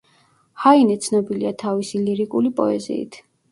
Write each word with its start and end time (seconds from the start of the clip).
ჰაინე 0.63 0.95
ცნობილია 1.09 1.53
თავისი 1.65 2.03
ლირიკული 2.09 2.55
პოეზიით. 2.63 3.23